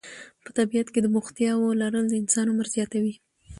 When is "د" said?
1.01-1.07, 2.09-2.13